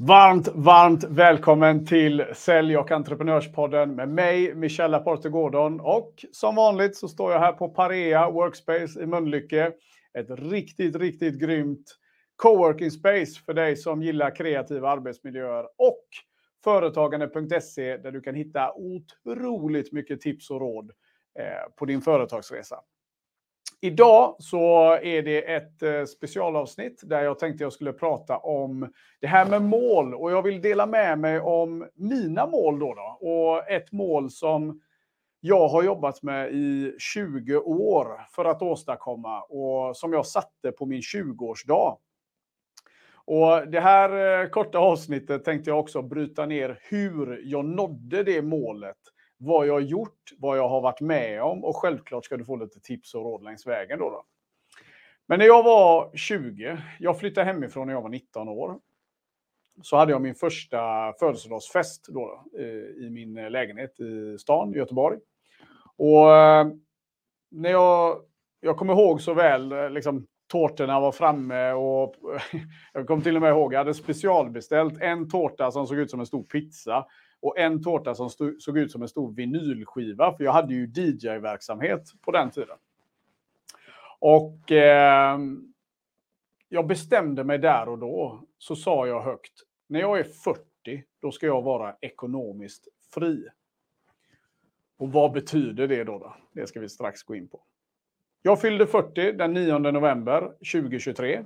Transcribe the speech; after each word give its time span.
Varmt, 0.00 0.48
varmt 0.54 1.04
välkommen 1.04 1.86
till 1.86 2.24
Sälj 2.34 2.76
och 2.76 2.90
entreprenörspodden 2.90 3.94
med 3.94 4.08
mig, 4.08 4.54
Michelle 4.54 4.88
Laporte 4.88 5.28
Gordon. 5.28 5.80
Och 5.80 6.24
som 6.32 6.54
vanligt 6.54 6.96
så 6.96 7.08
står 7.08 7.32
jag 7.32 7.40
här 7.40 7.52
på 7.52 7.68
Parea 7.68 8.30
Workspace 8.30 9.02
i 9.02 9.06
Mölnlycke. 9.06 9.72
Ett 10.18 10.30
riktigt, 10.30 10.96
riktigt 10.96 11.40
grymt 11.40 11.96
coworking 12.36 12.90
space 12.90 13.40
för 13.46 13.54
dig 13.54 13.76
som 13.76 14.02
gillar 14.02 14.36
kreativa 14.36 14.90
arbetsmiljöer 14.90 15.64
och 15.64 16.04
företagande.se 16.64 17.96
där 17.96 18.12
du 18.12 18.20
kan 18.20 18.34
hitta 18.34 18.72
otroligt 18.74 19.92
mycket 19.92 20.20
tips 20.20 20.50
och 20.50 20.60
råd 20.60 20.90
eh, 21.38 21.72
på 21.76 21.84
din 21.84 22.00
företagsresa. 22.00 22.76
Idag 23.80 24.36
så 24.38 24.92
är 25.02 25.22
det 25.22 25.54
ett 25.54 25.82
eh, 25.82 26.04
specialavsnitt 26.04 27.00
där 27.02 27.22
jag 27.22 27.38
tänkte 27.38 27.64
jag 27.64 27.72
skulle 27.72 27.92
prata 27.92 28.36
om 28.36 28.92
det 29.20 29.26
här 29.26 29.46
med 29.46 29.62
mål. 29.62 30.14
Och 30.14 30.32
jag 30.32 30.42
vill 30.42 30.60
dela 30.60 30.86
med 30.86 31.18
mig 31.18 31.40
om 31.40 31.88
mina 31.94 32.46
mål 32.46 32.78
då, 32.78 32.94
då. 32.94 33.18
Och 33.28 33.70
ett 33.70 33.92
mål 33.92 34.30
som 34.30 34.80
jag 35.40 35.68
har 35.68 35.82
jobbat 35.82 36.22
med 36.22 36.52
i 36.52 36.96
20 36.98 37.56
år 37.56 38.26
för 38.30 38.44
att 38.44 38.62
åstadkomma 38.62 39.42
och 39.42 39.96
som 39.96 40.12
jag 40.12 40.26
satte 40.26 40.72
på 40.72 40.86
min 40.86 41.00
20-årsdag. 41.00 41.98
Och 43.24 43.68
det 43.68 43.80
här 43.80 44.42
eh, 44.42 44.48
korta 44.48 44.78
avsnittet 44.78 45.44
tänkte 45.44 45.70
jag 45.70 45.78
också 45.78 46.02
bryta 46.02 46.46
ner 46.46 46.78
hur 46.82 47.40
jag 47.44 47.64
nådde 47.64 48.22
det 48.22 48.42
målet 48.42 48.96
vad 49.38 49.66
jag 49.66 49.72
har 49.72 49.80
gjort, 49.80 50.32
vad 50.38 50.58
jag 50.58 50.68
har 50.68 50.80
varit 50.80 51.00
med 51.00 51.42
om 51.42 51.64
och 51.64 51.76
självklart 51.76 52.24
ska 52.24 52.36
du 52.36 52.44
få 52.44 52.56
lite 52.56 52.80
tips 52.80 53.14
och 53.14 53.22
råd 53.24 53.42
längs 53.42 53.66
vägen. 53.66 53.98
Då, 53.98 54.10
då. 54.10 54.24
Men 55.26 55.38
när 55.38 55.46
jag 55.46 55.62
var 55.62 56.10
20, 56.16 56.78
jag 56.98 57.18
flyttade 57.18 57.46
hemifrån 57.46 57.86
när 57.86 57.94
jag 57.94 58.02
var 58.02 58.08
19 58.08 58.48
år, 58.48 58.78
så 59.82 59.96
hade 59.96 60.12
jag 60.12 60.22
min 60.22 60.34
första 60.34 61.12
födelsedagsfest 61.20 62.06
då, 62.08 62.44
då 62.52 62.60
i 63.04 63.10
min 63.10 63.34
lägenhet 63.34 64.00
i 64.00 64.38
stan, 64.38 64.72
Göteborg. 64.72 65.18
Och 65.96 66.36
eh, 66.36 66.66
när 67.50 67.70
jag, 67.70 68.22
jag 68.60 68.76
kommer 68.76 68.92
ihåg 68.92 69.20
så 69.20 69.34
väl, 69.34 69.72
eh, 69.72 69.90
liksom, 69.90 70.26
tårtorna 70.46 71.00
var 71.00 71.12
framme 71.12 71.72
och 71.72 72.14
jag 72.92 73.06
kommer 73.06 73.22
till 73.22 73.36
och 73.36 73.42
med 73.42 73.50
ihåg, 73.50 73.74
jag 73.74 73.78
hade 73.78 73.94
specialbeställt 73.94 75.00
en 75.00 75.30
tårta 75.30 75.70
som 75.70 75.86
såg 75.86 75.98
ut 75.98 76.10
som 76.10 76.20
en 76.20 76.26
stor 76.26 76.42
pizza 76.42 77.06
och 77.40 77.58
en 77.58 77.82
tårta 77.82 78.14
som 78.14 78.30
stod, 78.30 78.62
såg 78.62 78.78
ut 78.78 78.92
som 78.92 79.02
en 79.02 79.08
stor 79.08 79.32
vinylskiva, 79.32 80.36
för 80.36 80.44
jag 80.44 80.52
hade 80.52 80.74
ju 80.74 80.86
DJ-verksamhet 80.86 82.12
på 82.20 82.30
den 82.32 82.50
tiden. 82.50 82.76
Och 84.18 84.72
eh, 84.72 85.38
jag 86.68 86.86
bestämde 86.86 87.44
mig 87.44 87.58
där 87.58 87.88
och 87.88 87.98
då, 87.98 88.42
så 88.58 88.76
sa 88.76 89.06
jag 89.06 89.22
högt, 89.22 89.52
när 89.86 90.00
jag 90.00 90.18
är 90.18 90.24
40, 90.24 90.62
då 91.20 91.30
ska 91.30 91.46
jag 91.46 91.62
vara 91.62 91.96
ekonomiskt 92.00 92.88
fri. 93.14 93.48
Och 94.96 95.12
vad 95.12 95.32
betyder 95.32 95.88
det 95.88 96.04
då? 96.04 96.18
då? 96.18 96.36
Det 96.52 96.66
ska 96.66 96.80
vi 96.80 96.88
strax 96.88 97.22
gå 97.22 97.34
in 97.34 97.48
på. 97.48 97.62
Jag 98.42 98.60
fyllde 98.60 98.86
40 98.86 99.32
den 99.32 99.52
9 99.52 99.78
november 99.78 100.40
2023. 100.72 101.44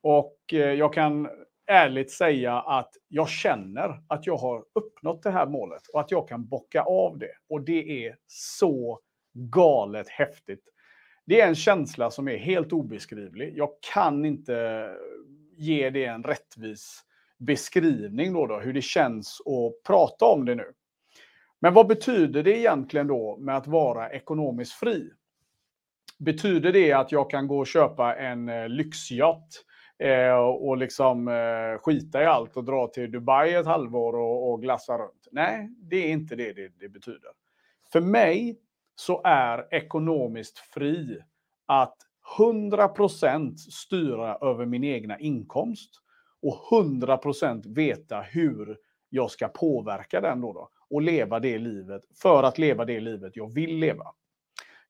Och 0.00 0.38
eh, 0.52 0.58
jag 0.58 0.94
kan 0.94 1.28
ärligt 1.72 2.10
säga 2.10 2.60
att 2.60 2.90
jag 3.08 3.28
känner 3.28 4.02
att 4.08 4.26
jag 4.26 4.36
har 4.36 4.64
uppnått 4.74 5.22
det 5.22 5.30
här 5.30 5.46
målet 5.46 5.82
och 5.94 6.00
att 6.00 6.10
jag 6.10 6.28
kan 6.28 6.48
bocka 6.48 6.82
av 6.82 7.18
det. 7.18 7.32
Och 7.48 7.60
det 7.60 8.06
är 8.06 8.16
så 8.26 9.00
galet 9.34 10.08
häftigt. 10.08 10.64
Det 11.24 11.40
är 11.40 11.48
en 11.48 11.54
känsla 11.54 12.10
som 12.10 12.28
är 12.28 12.36
helt 12.36 12.72
obeskrivlig. 12.72 13.52
Jag 13.56 13.70
kan 13.94 14.24
inte 14.24 14.88
ge 15.56 15.90
det 15.90 16.04
en 16.04 16.22
rättvis 16.22 17.02
beskrivning 17.38 18.32
då, 18.32 18.46
då 18.46 18.58
hur 18.58 18.72
det 18.72 18.82
känns 18.82 19.40
att 19.40 19.86
prata 19.86 20.24
om 20.24 20.44
det 20.44 20.54
nu. 20.54 20.72
Men 21.60 21.74
vad 21.74 21.86
betyder 21.86 22.42
det 22.42 22.58
egentligen 22.58 23.06
då 23.06 23.36
med 23.36 23.56
att 23.56 23.66
vara 23.66 24.10
ekonomiskt 24.10 24.72
fri? 24.72 25.10
Betyder 26.18 26.72
det 26.72 26.92
att 26.92 27.12
jag 27.12 27.30
kan 27.30 27.48
gå 27.48 27.58
och 27.58 27.66
köpa 27.66 28.16
en 28.16 28.48
eh, 28.48 28.68
lyxyacht 28.68 29.64
eh, 30.02 30.38
och 30.38 30.76
liksom 30.76 31.28
eh, 31.28 31.78
skita 31.78 32.22
i 32.22 32.26
allt 32.26 32.56
och 32.56 32.64
dra 32.64 32.86
till 32.86 33.10
Dubai 33.10 33.54
ett 33.54 33.66
halvår 33.66 34.16
och, 34.16 34.52
och 34.52 34.62
glassa 34.62 34.98
runt. 34.98 35.28
Nej, 35.32 35.70
det 35.78 35.96
är 35.96 36.08
inte 36.08 36.36
det, 36.36 36.52
det 36.52 36.72
det 36.78 36.88
betyder. 36.88 37.30
För 37.92 38.00
mig 38.00 38.58
så 38.94 39.20
är 39.24 39.74
ekonomiskt 39.74 40.58
fri 40.58 41.18
att 41.66 41.96
100% 42.38 43.56
styra 43.56 44.36
över 44.40 44.66
min 44.66 44.84
egna 44.84 45.18
inkomst 45.18 45.90
och 46.42 46.54
100% 46.70 47.74
veta 47.74 48.20
hur 48.20 48.76
jag 49.08 49.30
ska 49.30 49.48
påverka 49.48 50.20
den 50.20 50.40
då, 50.40 50.52
då 50.52 50.68
och 50.90 51.02
leva 51.02 51.40
det 51.40 51.58
livet 51.58 52.02
för 52.22 52.42
att 52.42 52.58
leva 52.58 52.84
det 52.84 53.00
livet 53.00 53.36
jag 53.36 53.54
vill 53.54 53.76
leva. 53.76 54.06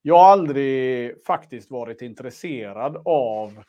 Jag 0.02 0.18
har 0.18 0.32
aldrig 0.32 1.14
faktiskt 1.26 1.70
varit 1.70 2.02
intresserad 2.02 3.02
av 3.04 3.64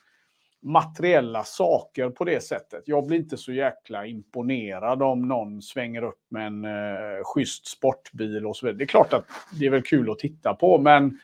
materiella 0.64 1.44
saker 1.44 2.10
på 2.10 2.24
det 2.24 2.44
sättet. 2.44 2.84
Jag 2.86 3.08
blir 3.08 3.18
inte 3.18 3.38
så 3.38 3.52
jäkla 3.52 4.06
imponerad 4.06 5.04
om 5.04 5.28
någon 5.28 5.62
svänger 5.62 6.04
upp 6.04 6.22
med 6.30 6.48
en 6.48 6.66
eh, 6.66 7.24
schysst 7.24 7.68
sportbil 7.68 8.46
och 8.46 8.58
så 8.58 8.66
vidare. 8.66 8.78
Det 8.78 8.84
är 8.84 8.88
klart 8.88 9.14
att 9.14 9.26
det 9.60 9.66
är 9.66 9.70
väl 9.70 9.84
kul 9.84 10.12
att 10.12 10.20
titta 10.20 10.54
på, 10.54 10.78
men 10.78 11.20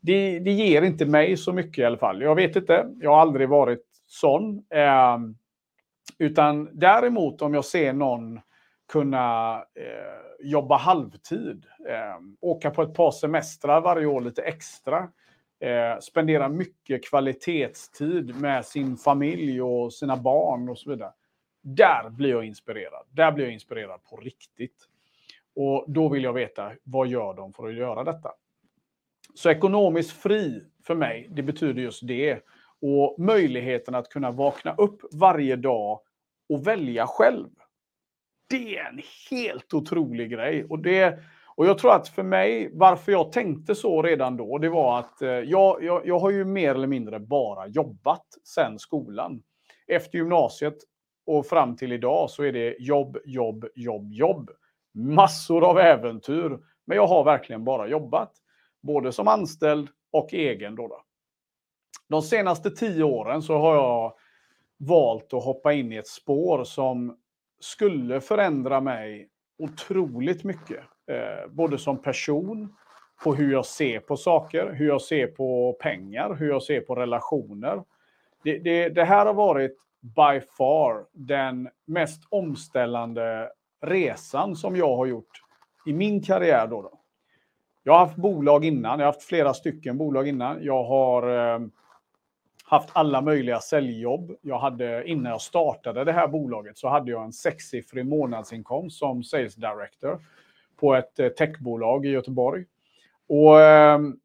det, 0.00 0.38
det 0.38 0.50
ger 0.50 0.82
inte 0.82 1.06
mig 1.06 1.36
så 1.36 1.52
mycket 1.52 1.78
i 1.78 1.84
alla 1.84 1.96
fall. 1.96 2.22
Jag 2.22 2.34
vet 2.34 2.56
inte, 2.56 2.86
jag 3.00 3.10
har 3.10 3.20
aldrig 3.20 3.48
varit 3.48 3.86
sån. 4.06 4.62
Eh, 4.70 5.18
utan 6.18 6.68
däremot 6.72 7.42
om 7.42 7.54
jag 7.54 7.64
ser 7.64 7.92
någon 7.92 8.40
kunna 8.92 9.56
eh, 9.56 10.46
jobba 10.46 10.76
halvtid, 10.76 11.66
eh, 11.88 12.16
åka 12.40 12.70
på 12.70 12.82
ett 12.82 12.94
par 12.94 13.10
semestrar 13.10 13.80
varje 13.80 14.06
år 14.06 14.20
lite 14.20 14.42
extra, 14.42 15.08
eh, 15.60 16.00
spenderar 16.00 16.48
mycket 16.48 17.04
kvalitetstid 17.04 18.40
med 18.40 18.64
sin 18.64 18.96
familj 18.96 19.62
och 19.62 19.92
sina 19.92 20.16
barn 20.16 20.68
och 20.68 20.78
så 20.78 20.90
vidare. 20.90 21.12
Där 21.62 22.10
blir 22.10 22.30
jag 22.30 22.44
inspirerad. 22.44 23.06
Där 23.10 23.32
blir 23.32 23.44
jag 23.44 23.54
inspirerad 23.54 24.04
på 24.04 24.16
riktigt. 24.16 24.88
Och 25.56 25.84
då 25.88 26.08
vill 26.08 26.24
jag 26.24 26.32
veta, 26.32 26.72
vad 26.82 27.08
gör 27.08 27.34
de 27.34 27.52
för 27.52 27.68
att 27.68 27.74
göra 27.74 28.04
detta? 28.04 28.32
Så 29.34 29.50
ekonomiskt 29.50 30.12
fri 30.12 30.64
för 30.86 30.94
mig, 30.94 31.28
det 31.30 31.42
betyder 31.42 31.82
just 31.82 32.06
det. 32.06 32.44
Och 32.80 33.16
möjligheten 33.18 33.94
att 33.94 34.08
kunna 34.08 34.30
vakna 34.30 34.74
upp 34.74 35.00
varje 35.12 35.56
dag 35.56 36.00
och 36.48 36.66
välja 36.66 37.06
själv. 37.06 37.48
Det 38.50 38.78
är 38.78 38.84
en 38.84 39.02
helt 39.30 39.74
otrolig 39.74 40.30
grej. 40.30 40.64
Och 40.64 40.78
det, 40.78 41.18
och 41.56 41.66
jag 41.66 41.78
tror 41.78 41.94
att 41.94 42.08
för 42.08 42.22
mig, 42.22 42.70
varför 42.72 43.12
jag 43.12 43.32
tänkte 43.32 43.74
så 43.74 44.02
redan 44.02 44.36
då, 44.36 44.58
det 44.58 44.68
var 44.68 44.98
att 44.98 45.22
eh, 45.22 45.28
jag, 45.28 45.84
jag, 45.84 46.06
jag 46.06 46.18
har 46.18 46.30
ju 46.30 46.44
mer 46.44 46.74
eller 46.74 46.86
mindre 46.86 47.20
bara 47.20 47.66
jobbat 47.66 48.26
sen 48.44 48.78
skolan. 48.78 49.42
Efter 49.86 50.18
gymnasiet 50.18 50.76
och 51.26 51.46
fram 51.46 51.76
till 51.76 51.92
idag 51.92 52.30
så 52.30 52.42
är 52.42 52.52
det 52.52 52.76
jobb, 52.78 53.18
jobb, 53.24 53.66
jobb, 53.74 54.12
jobb. 54.12 54.50
Massor 54.94 55.70
av 55.70 55.78
äventyr. 55.78 56.58
Men 56.86 56.96
jag 56.96 57.06
har 57.06 57.24
verkligen 57.24 57.64
bara 57.64 57.88
jobbat. 57.88 58.32
Både 58.82 59.12
som 59.12 59.28
anställd 59.28 59.88
och 60.12 60.34
egen. 60.34 60.74
Då, 60.74 60.88
då. 60.88 61.02
De 62.08 62.22
senaste 62.22 62.70
tio 62.70 63.04
åren 63.04 63.42
så 63.42 63.58
har 63.58 63.74
jag 63.74 64.12
valt 64.76 65.34
att 65.34 65.44
hoppa 65.44 65.72
in 65.72 65.92
i 65.92 65.96
ett 65.96 66.08
spår 66.08 66.64
som 66.64 67.16
skulle 67.60 68.20
förändra 68.20 68.80
mig 68.80 69.28
otroligt 69.58 70.44
mycket. 70.44 70.84
Eh, 71.06 71.50
både 71.50 71.78
som 71.78 72.02
person, 72.02 72.74
på 73.24 73.34
hur 73.34 73.52
jag 73.52 73.66
ser 73.66 74.00
på 74.00 74.16
saker, 74.16 74.72
hur 74.72 74.88
jag 74.88 75.02
ser 75.02 75.26
på 75.26 75.72
pengar, 75.72 76.34
hur 76.34 76.48
jag 76.48 76.62
ser 76.62 76.80
på 76.80 76.94
relationer. 76.94 77.82
Det, 78.44 78.58
det, 78.58 78.88
det 78.88 79.04
här 79.04 79.26
har 79.26 79.34
varit 79.34 79.76
by 80.00 80.40
far 80.58 81.06
den 81.12 81.68
mest 81.84 82.22
omställande 82.28 83.50
resan 83.82 84.56
som 84.56 84.76
jag 84.76 84.96
har 84.96 85.06
gjort 85.06 85.42
i 85.86 85.92
min 85.92 86.22
karriär. 86.22 86.66
Då, 86.66 86.82
då. 86.82 87.00
Jag 87.82 87.92
har 87.92 88.00
haft 88.00 88.16
bolag 88.16 88.64
innan, 88.64 88.98
jag 88.98 89.06
har 89.06 89.12
haft 89.12 89.22
flera 89.22 89.54
stycken 89.54 89.98
bolag 89.98 90.28
innan. 90.28 90.64
Jag 90.64 90.84
har 90.84 91.54
eh, 91.54 91.66
haft 92.64 92.90
alla 92.92 93.20
möjliga 93.20 93.60
säljjobb. 93.60 94.36
Jag 94.40 94.58
hade, 94.58 95.08
innan 95.08 95.32
jag 95.32 95.40
startade 95.40 96.04
det 96.04 96.12
här 96.12 96.28
bolaget 96.28 96.78
så 96.78 96.88
hade 96.88 97.10
jag 97.10 97.24
en 97.24 97.32
sexsiffrig 97.32 98.06
månadsinkomst 98.06 98.98
som 98.98 99.24
sales 99.24 99.54
director 99.54 100.20
på 100.84 100.94
ett 100.94 101.18
eh, 101.18 101.28
techbolag 101.28 102.06
i 102.06 102.08
Göteborg. 102.08 102.64
Och, 103.28 103.60
ehm, 103.60 104.16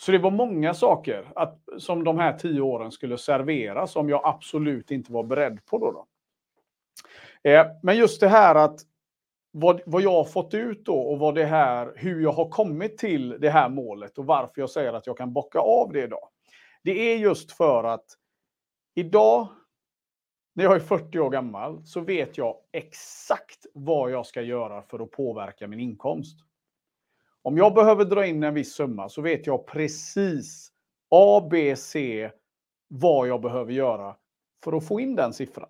så 0.00 0.12
det 0.12 0.18
var 0.18 0.30
många 0.30 0.74
saker 0.74 1.32
att, 1.34 1.58
som 1.78 2.04
de 2.04 2.18
här 2.18 2.38
tio 2.38 2.60
åren 2.60 2.92
skulle 2.92 3.18
servera 3.18 3.86
som 3.86 4.08
jag 4.08 4.20
absolut 4.24 4.90
inte 4.90 5.12
var 5.12 5.22
beredd 5.22 5.64
på. 5.66 5.78
Då, 5.78 5.92
då. 5.92 6.06
Eh, 7.50 7.66
men 7.82 7.96
just 7.96 8.20
det 8.20 8.28
här 8.28 8.54
att 8.54 8.80
vad, 9.50 9.80
vad 9.86 10.02
jag 10.02 10.10
har 10.10 10.24
fått 10.24 10.54
ut 10.54 10.84
då 10.84 10.98
och 10.98 11.18
vad 11.18 11.34
det 11.34 11.44
här, 11.44 11.92
hur 11.96 12.22
jag 12.22 12.32
har 12.32 12.48
kommit 12.48 12.98
till 12.98 13.36
det 13.40 13.50
här 13.50 13.68
målet 13.68 14.18
och 14.18 14.26
varför 14.26 14.60
jag 14.60 14.70
säger 14.70 14.92
att 14.92 15.06
jag 15.06 15.16
kan 15.16 15.32
bocka 15.32 15.58
av 15.58 15.92
det 15.92 16.02
idag. 16.02 16.28
Det 16.82 17.12
är 17.12 17.16
just 17.16 17.52
för 17.52 17.84
att 17.84 18.06
idag 18.94 19.48
när 20.54 20.64
jag 20.64 20.74
är 20.74 20.80
40 20.80 21.18
år 21.18 21.30
gammal 21.30 21.86
så 21.86 22.00
vet 22.00 22.38
jag 22.38 22.56
exakt 22.72 23.66
vad 23.74 24.10
jag 24.10 24.26
ska 24.26 24.42
göra 24.42 24.82
för 24.82 25.02
att 25.02 25.10
påverka 25.10 25.66
min 25.66 25.80
inkomst. 25.80 26.38
Om 27.42 27.56
jag 27.56 27.74
behöver 27.74 28.04
dra 28.04 28.26
in 28.26 28.42
en 28.42 28.54
viss 28.54 28.74
summa 28.74 29.08
så 29.08 29.22
vet 29.22 29.46
jag 29.46 29.66
precis 29.66 30.72
A, 31.10 31.48
B, 31.50 31.76
C 31.76 32.30
vad 32.88 33.28
jag 33.28 33.40
behöver 33.40 33.72
göra 33.72 34.16
för 34.64 34.76
att 34.76 34.88
få 34.88 35.00
in 35.00 35.16
den 35.16 35.32
siffran. 35.32 35.68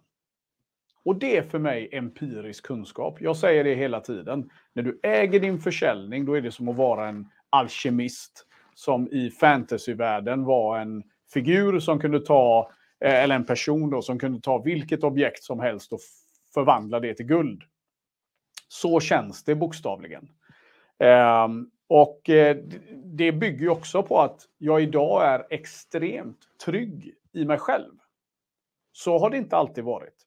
Och 1.05 1.17
det 1.17 1.37
är 1.37 1.43
för 1.43 1.59
mig 1.59 1.89
empirisk 1.93 2.67
kunskap. 2.67 3.21
Jag 3.21 3.37
säger 3.37 3.65
det 3.65 3.75
hela 3.75 4.01
tiden. 4.01 4.51
När 4.73 4.83
du 4.83 5.01
äger 5.03 5.41
din 5.41 5.59
försäljning, 5.59 6.25
då 6.25 6.35
är 6.35 6.41
det 6.41 6.53
som 6.53 6.69
att 6.69 6.77
vara 6.77 7.09
en 7.09 7.29
alkemist 7.51 8.47
som 8.75 9.09
i 9.09 9.31
fantasyvärlden 9.31 10.45
var 10.45 10.79
en 10.79 11.03
figur 11.33 11.81
som 11.81 12.01
kunde 12.01 12.21
ta, 12.21 12.71
Eh, 13.05 13.23
eller 13.23 13.35
en 13.35 13.45
person 13.45 13.91
då, 13.91 14.03
som 14.03 14.19
kunde 14.19 14.41
ta 14.41 14.59
vilket 14.59 15.05
objekt 15.05 15.43
som 15.43 15.61
helst 15.61 15.93
och 15.93 16.01
förvandla 16.55 17.01
det 17.01 17.15
till 17.15 17.27
guld. 17.27 17.63
Så 18.69 19.01
känns 19.01 19.45
det 19.45 19.55
bokstavligen. 19.55 20.29
Ehm, 20.99 21.71
och 21.89 22.31
eh, 22.31 22.57
det 23.05 23.33
bygger 23.33 23.69
också 23.69 24.03
på 24.03 24.21
att 24.21 24.41
jag 24.59 24.83
idag 24.83 25.25
är 25.25 25.47
extremt 25.51 26.39
trygg 26.65 27.15
i 27.33 27.45
mig 27.45 27.59
själv. 27.59 27.93
Så 28.93 29.19
har 29.19 29.31
det 29.31 29.37
inte 29.37 29.57
alltid 29.57 29.85
varit. 29.85 30.27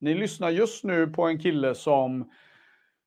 Ni 0.00 0.14
lyssnar 0.14 0.50
just 0.50 0.84
nu 0.84 1.06
på 1.06 1.22
en 1.22 1.38
kille 1.38 1.74
som 1.74 2.20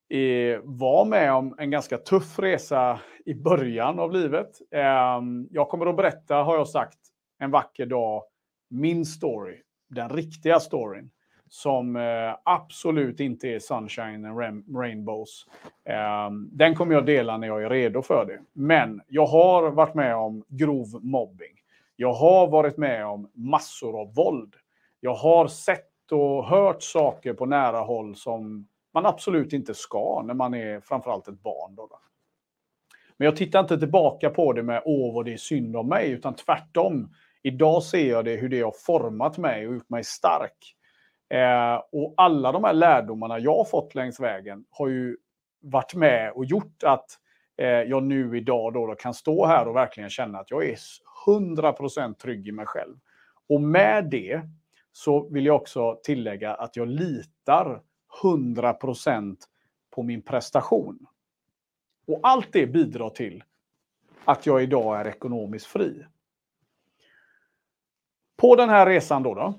eh, 0.10 0.60
var 0.63 1.06
med 1.06 1.34
om 1.34 1.56
en 1.58 1.72
ganska 1.72 1.98
tuff 1.98 2.40
resa 2.40 3.00
i 3.25 3.34
början 3.34 4.00
av 4.00 4.12
livet. 4.12 4.62
Eh, 4.72 5.22
jag 5.50 5.69
kommer 5.69 5.86
att 5.86 5.98
berätta, 5.98 6.36
har 6.36 6.58
jag 6.58 6.68
sagt, 6.68 7.00
en 7.40 7.51
vacker 7.51 7.86
dag, 7.86 8.24
min 8.69 9.06
story. 9.06 9.62
Den 9.89 10.09
riktiga 10.09 10.59
storyn. 10.59 11.12
Som 11.50 11.95
eh, 11.95 12.35
absolut 12.44 13.19
inte 13.19 13.47
är 13.47 13.59
sunshine 13.59 14.25
and 14.25 14.77
rainbows. 14.77 15.47
Eh, 15.89 16.29
den 16.51 16.75
kommer 16.75 16.95
jag 16.95 17.06
dela 17.06 17.38
när 17.38 17.47
jag 17.47 17.63
är 17.63 17.69
redo 17.69 18.01
för 18.01 18.25
det. 18.25 18.39
Men 18.53 19.01
jag 19.07 19.25
har 19.25 19.71
varit 19.71 19.95
med 19.95 20.15
om 20.15 20.44
grov 20.47 20.88
mobbing. 21.01 21.62
Jag 21.95 22.13
har 22.13 22.47
varit 22.47 22.77
med 22.77 23.06
om 23.06 23.31
massor 23.33 24.01
av 24.01 24.13
våld. 24.13 24.56
Jag 25.00 25.15
har 25.15 25.47
sett 25.47 26.12
och 26.12 26.45
hört 26.45 26.83
saker 26.83 27.33
på 27.33 27.45
nära 27.45 27.79
håll 27.79 28.15
som 28.15 28.67
man 28.94 29.06
absolut 29.06 29.53
inte 29.53 29.73
ska 29.73 30.23
när 30.25 30.33
man 30.33 30.53
är 30.53 30.79
framförallt 30.79 31.27
ett 31.27 31.44
barn. 31.44 31.75
Då, 31.75 31.89
Men 33.17 33.25
jag 33.25 33.35
tittar 33.35 33.59
inte 33.59 33.79
tillbaka 33.79 34.29
på 34.29 34.53
det 34.53 34.63
med 34.63 34.81
åh 34.85 35.15
vad 35.15 35.25
det 35.25 35.33
är 35.33 35.38
synd 35.38 35.75
om 35.75 35.88
mig, 35.88 36.12
utan 36.12 36.35
tvärtom. 36.35 37.09
Idag 37.45 37.83
ser 37.83 38.09
jag 38.09 38.25
det 38.25 38.36
hur 38.36 38.50
det 38.50 38.62
har 38.62 38.74
format 38.86 39.38
mig 39.38 39.68
och 39.68 39.74
gjort 39.74 39.89
mig 39.89 40.03
stark. 40.03 40.75
Eh, 41.30 41.83
och 41.92 42.13
alla 42.18 42.51
de 42.51 42.63
här 42.63 42.74
lärdomarna 42.74 43.39
jag 43.39 43.57
har 43.57 43.65
fått 43.65 43.95
längs 43.95 44.19
vägen 44.19 44.65
har 44.69 44.88
ju 44.88 45.18
varit 45.62 45.94
med 45.94 46.31
och 46.31 46.45
gjort 46.45 46.83
att 46.83 47.06
eh, 47.57 47.68
jag 47.68 48.03
nu 48.03 48.38
idag 48.38 48.74
då, 48.74 48.88
då 48.88 48.95
kan 48.95 49.13
stå 49.13 49.45
här 49.45 49.68
och 49.68 49.75
verkligen 49.75 50.09
känna 50.09 50.39
att 50.39 50.51
jag 50.51 50.65
är 50.65 50.77
100% 51.27 52.13
trygg 52.13 52.47
i 52.47 52.51
mig 52.51 52.65
själv. 52.65 52.95
Och 53.50 53.62
med 53.62 54.09
det 54.09 54.41
så 54.91 55.30
vill 55.30 55.45
jag 55.45 55.56
också 55.56 56.00
tillägga 56.03 56.53
att 56.53 56.75
jag 56.75 56.88
litar 56.88 57.81
100% 58.24 59.38
på 59.95 60.03
min 60.03 60.21
prestation. 60.21 61.06
Och 62.07 62.19
allt 62.24 62.53
det 62.53 62.68
bidrar 62.68 63.09
till 63.09 63.44
att 64.25 64.45
jag 64.45 64.63
idag 64.63 65.00
är 65.00 65.07
ekonomiskt 65.07 65.65
fri. 65.65 66.06
På 68.38 68.56
den 68.56 68.70
här 68.70 68.86
resan 68.86 69.24
då, 69.24 69.34
då 69.34 69.54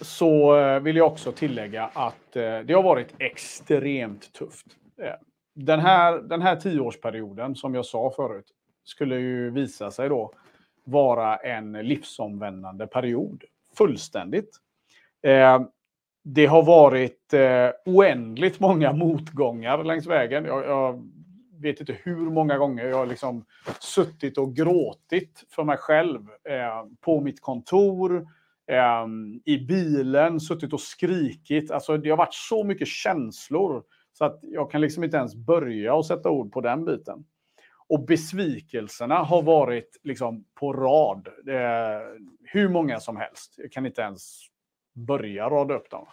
så 0.00 0.58
eh, 0.58 0.80
vill 0.80 0.96
jag 0.96 1.06
också 1.06 1.32
tillägga 1.32 1.90
att 1.92 2.36
eh, 2.36 2.58
det 2.58 2.72
har 2.74 2.82
varit 2.82 3.14
extremt 3.18 4.32
tufft. 4.32 4.66
Eh, 5.02 5.14
den 5.54 5.80
här, 5.80 6.18
den 6.18 6.42
här 6.42 6.56
tioårsperioden, 6.56 7.54
som 7.54 7.74
jag 7.74 7.86
sa 7.86 8.12
förut, 8.16 8.46
skulle 8.84 9.16
ju 9.16 9.50
visa 9.50 9.90
sig 9.90 10.08
då 10.08 10.32
vara 10.84 11.36
en 11.36 11.72
livsomvändande 11.72 12.86
period 12.86 13.44
fullständigt. 13.76 14.60
Det 16.22 16.46
har 16.46 16.62
varit 16.62 17.34
oändligt 17.84 18.60
många 18.60 18.92
motgångar 18.92 19.84
längs 19.84 20.06
vägen. 20.06 20.44
Jag, 20.44 20.64
jag, 20.64 21.10
vet 21.64 21.80
inte 21.80 21.96
hur 22.02 22.30
många 22.30 22.58
gånger 22.58 22.84
jag 22.84 22.96
har 22.96 23.06
liksom 23.06 23.44
suttit 23.80 24.38
och 24.38 24.56
gråtit 24.56 25.44
för 25.50 25.64
mig 25.64 25.76
själv 25.76 26.20
eh, 26.48 26.84
på 27.00 27.20
mitt 27.20 27.40
kontor, 27.40 28.28
eh, 28.70 29.06
i 29.44 29.58
bilen, 29.58 30.40
suttit 30.40 30.72
och 30.72 30.80
skrikit. 30.80 31.70
Alltså, 31.70 31.96
det 31.96 32.10
har 32.10 32.16
varit 32.16 32.34
så 32.34 32.64
mycket 32.64 32.88
känslor 32.88 33.82
så 34.12 34.24
att 34.24 34.38
jag 34.42 34.70
kan 34.70 34.80
liksom 34.80 35.04
inte 35.04 35.16
ens 35.16 35.34
börja 35.34 35.94
och 35.94 36.06
sätta 36.06 36.30
ord 36.30 36.52
på 36.52 36.60
den 36.60 36.84
biten. 36.84 37.24
Och 37.88 38.04
besvikelserna 38.04 39.14
har 39.14 39.42
varit 39.42 40.00
liksom 40.02 40.44
på 40.54 40.72
rad. 40.72 41.28
Eh, 41.48 42.22
hur 42.42 42.68
många 42.68 43.00
som 43.00 43.16
helst. 43.16 43.54
Jag 43.56 43.72
kan 43.72 43.86
inte 43.86 44.02
ens 44.02 44.40
börja 44.94 45.50
rada 45.50 45.74
upp 45.74 45.90
dem. 45.90 46.06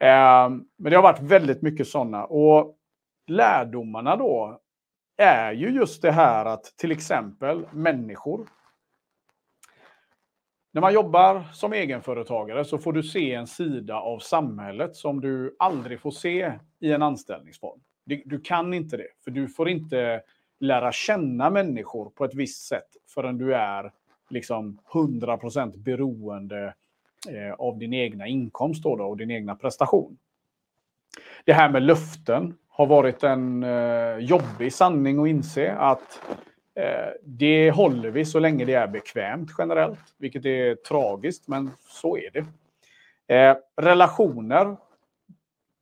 Eh, 0.00 0.48
men 0.76 0.90
det 0.90 0.96
har 0.96 1.02
varit 1.02 1.22
väldigt 1.22 1.62
mycket 1.62 1.88
sådana. 1.88 2.24
Och 2.24 2.76
lärdomarna 3.26 4.16
då 4.16 4.60
är 5.20 5.52
ju 5.52 5.70
just 5.70 6.02
det 6.02 6.12
här 6.12 6.44
att 6.44 6.64
till 6.76 6.92
exempel 6.92 7.66
människor. 7.72 8.48
När 10.72 10.80
man 10.80 10.94
jobbar 10.94 11.44
som 11.52 11.72
egenföretagare 11.72 12.64
så 12.64 12.78
får 12.78 12.92
du 12.92 13.02
se 13.02 13.34
en 13.34 13.46
sida 13.46 14.00
av 14.00 14.18
samhället 14.18 14.96
som 14.96 15.20
du 15.20 15.56
aldrig 15.58 16.00
får 16.00 16.10
se 16.10 16.52
i 16.80 16.92
en 16.92 17.02
anställningsform. 17.02 17.80
Du 18.04 18.40
kan 18.40 18.74
inte 18.74 18.96
det, 18.96 19.08
för 19.24 19.30
du 19.30 19.48
får 19.48 19.68
inte 19.68 20.22
lära 20.60 20.92
känna 20.92 21.50
människor 21.50 22.10
på 22.10 22.24
ett 22.24 22.34
visst 22.34 22.68
sätt 22.68 22.88
förrän 23.14 23.38
du 23.38 23.54
är 23.54 23.92
liksom 24.30 24.80
100% 24.92 25.78
beroende 25.78 26.74
eh, 27.28 27.52
av 27.58 27.78
din 27.78 27.94
egna 27.94 28.26
inkomst 28.26 28.82
då, 28.82 28.96
då 28.96 29.04
och 29.04 29.16
din 29.16 29.30
egna 29.30 29.54
prestation. 29.54 30.18
Det 31.44 31.52
här 31.52 31.70
med 31.70 31.82
löften 31.82 32.54
har 32.80 32.86
varit 32.86 33.22
en 33.22 33.62
eh, 33.62 34.16
jobbig 34.18 34.72
sanning 34.72 35.22
att 35.22 35.28
inse 35.28 35.72
att 35.72 36.22
eh, 36.74 37.12
det 37.24 37.70
håller 37.70 38.10
vi 38.10 38.24
så 38.24 38.38
länge 38.38 38.64
det 38.64 38.74
är 38.74 38.86
bekvämt 38.86 39.50
generellt, 39.58 40.14
vilket 40.18 40.44
är 40.44 40.74
tragiskt, 40.74 41.48
men 41.48 41.70
så 41.80 42.16
är 42.16 42.30
det. 42.30 42.46
Eh, 43.34 43.56
relationer 43.76 44.76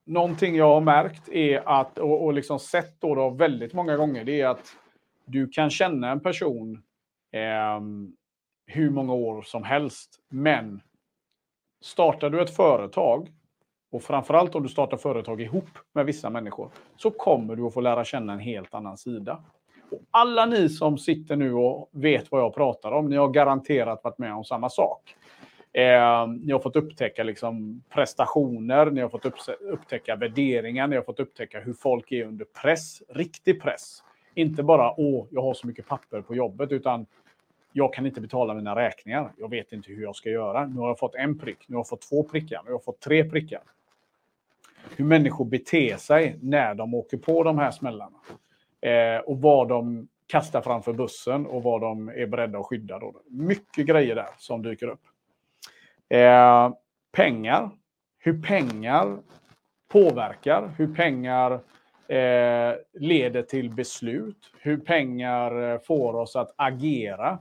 någonting 0.06 0.56
jag 0.56 0.74
har 0.74 0.80
märkt 0.80 1.28
är 1.28 1.68
att, 1.68 1.98
och, 1.98 2.24
och 2.24 2.32
liksom 2.32 2.58
sett 2.58 3.00
då, 3.00 3.14
då 3.14 3.30
väldigt 3.30 3.72
många 3.72 3.96
gånger, 3.96 4.24
det 4.24 4.40
är 4.40 4.46
att 4.46 4.76
du 5.24 5.48
kan 5.48 5.70
känna 5.70 6.10
en 6.10 6.20
person 6.20 6.82
eh, 7.32 7.80
hur 8.66 8.90
många 8.90 9.12
år 9.12 9.42
som 9.42 9.62
helst. 9.64 10.20
Men 10.28 10.80
startar 11.80 12.30
du 12.30 12.42
ett 12.42 12.56
företag, 12.56 13.28
och 13.90 14.02
framförallt 14.02 14.54
om 14.54 14.62
du 14.62 14.68
startar 14.68 14.96
företag 14.96 15.40
ihop 15.40 15.68
med 15.94 16.06
vissa 16.06 16.30
människor, 16.30 16.70
så 16.96 17.10
kommer 17.10 17.56
du 17.56 17.66
att 17.66 17.74
få 17.74 17.80
lära 17.80 18.04
känna 18.04 18.32
en 18.32 18.38
helt 18.38 18.74
annan 18.74 18.96
sida. 18.96 19.42
Och 19.90 20.00
alla 20.10 20.46
ni 20.46 20.68
som 20.68 20.98
sitter 20.98 21.36
nu 21.36 21.54
och 21.54 21.88
vet 21.92 22.30
vad 22.30 22.40
jag 22.40 22.54
pratar 22.54 22.92
om, 22.92 23.08
ni 23.08 23.16
har 23.16 23.28
garanterat 23.28 24.04
varit 24.04 24.18
med 24.18 24.34
om 24.34 24.44
samma 24.44 24.68
sak. 24.68 25.16
Eh, 25.72 26.26
ni 26.26 26.52
har 26.52 26.58
fått 26.58 26.76
upptäcka 26.76 27.22
liksom 27.22 27.82
prestationer, 27.88 28.90
ni 28.90 29.00
har 29.00 29.08
fått 29.08 29.26
upptäcka 29.60 30.16
värderingar, 30.16 30.86
ni 30.86 30.96
har 30.96 31.02
fått 31.02 31.20
upptäcka 31.20 31.60
hur 31.60 31.72
folk 31.72 32.12
är 32.12 32.24
under 32.24 32.44
press, 32.62 33.02
riktig 33.08 33.62
press. 33.62 34.02
Inte 34.34 34.62
bara 34.62 35.00
åh, 35.00 35.26
jag 35.30 35.42
har 35.42 35.54
så 35.54 35.66
mycket 35.66 35.88
papper 35.88 36.22
på 36.22 36.34
jobbet, 36.34 36.72
utan 36.72 37.06
jag 37.72 37.94
kan 37.94 38.06
inte 38.06 38.20
betala 38.20 38.54
mina 38.54 38.76
räkningar. 38.76 39.32
Jag 39.36 39.50
vet 39.50 39.72
inte 39.72 39.92
hur 39.92 40.02
jag 40.02 40.16
ska 40.16 40.30
göra. 40.30 40.66
Nu 40.66 40.80
har 40.80 40.88
jag 40.88 40.98
fått 40.98 41.14
en 41.14 41.38
prick, 41.38 41.68
nu 41.68 41.76
har 41.76 41.80
jag 41.80 41.88
fått 41.88 42.08
två 42.08 42.22
prickar, 42.22 42.60
nu 42.64 42.70
har 42.70 42.74
jag 42.74 42.84
fått 42.84 43.00
tre 43.00 43.24
prickar. 43.24 43.62
Hur 44.96 45.04
människor 45.04 45.44
beter 45.44 45.96
sig 45.96 46.38
när 46.42 46.74
de 46.74 46.94
åker 46.94 47.16
på 47.16 47.42
de 47.42 47.58
här 47.58 47.70
smällarna. 47.70 48.16
Eh, 48.80 49.18
och 49.18 49.40
vad 49.40 49.68
de 49.68 50.08
kastar 50.26 50.60
framför 50.60 50.92
bussen 50.92 51.46
och 51.46 51.62
vad 51.62 51.80
de 51.80 52.08
är 52.08 52.26
beredda 52.26 52.58
att 52.58 52.66
skydda. 52.66 52.98
Då. 52.98 53.14
Mycket 53.30 53.86
grejer 53.86 54.14
där 54.14 54.28
som 54.38 54.62
dyker 54.62 54.86
upp. 54.86 55.02
Eh, 56.08 56.72
pengar. 57.12 57.70
Hur 58.18 58.42
pengar 58.42 59.18
påverkar, 59.88 60.70
hur 60.78 60.94
pengar 60.94 61.52
eh, 62.08 62.74
leder 62.92 63.42
till 63.42 63.70
beslut, 63.70 64.52
hur 64.60 64.76
pengar 64.76 65.72
eh, 65.72 65.78
får 65.78 66.14
oss 66.14 66.36
att 66.36 66.54
agera. 66.56 67.38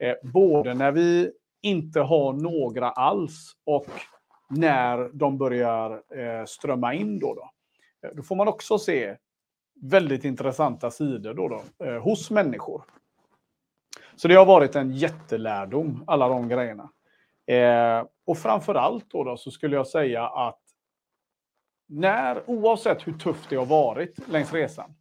Eh, 0.00 0.14
både 0.22 0.74
när 0.74 0.92
vi 0.92 1.32
inte 1.62 2.00
har 2.00 2.32
några 2.32 2.90
alls 2.90 3.52
och 3.64 3.86
när 4.50 5.10
de 5.12 5.38
börjar 5.38 6.02
eh, 6.18 6.44
strömma 6.44 6.94
in. 6.94 7.18
Då, 7.18 7.34
då. 7.34 7.50
Eh, 8.08 8.14
då 8.14 8.22
får 8.22 8.36
man 8.36 8.48
också 8.48 8.78
se 8.78 9.16
väldigt 9.80 10.24
intressanta 10.24 10.90
sidor 10.90 11.34
då, 11.34 11.48
då 11.48 11.86
eh, 11.86 12.02
hos 12.02 12.30
människor. 12.30 12.82
Så 14.16 14.28
det 14.28 14.34
har 14.34 14.46
varit 14.46 14.76
en 14.76 14.92
jättelärdom, 14.92 16.04
alla 16.06 16.28
de 16.28 16.48
grejerna. 16.48 16.90
Eh, 17.46 18.06
och 18.26 18.38
framför 18.38 18.74
allt 18.74 19.10
då, 19.10 19.24
då 19.24 19.36
så 19.36 19.50
skulle 19.50 19.76
jag 19.76 19.86
säga 19.86 20.26
att 20.26 20.60
när, 21.88 22.50
oavsett 22.50 23.06
hur 23.06 23.12
tufft 23.12 23.50
det 23.50 23.56
har 23.56 23.66
varit 23.66 24.28
längs 24.28 24.52
resan, 24.52 24.94